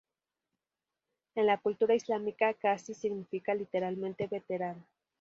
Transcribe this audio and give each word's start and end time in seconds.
En 1.35 1.45
la 1.45 1.59
cultura 1.59 1.93
islámica, 1.93 2.53
"ghazi" 2.59 2.95
significa 2.95 3.53
literalmente 3.53 4.25
‘veterano’. 4.25 4.83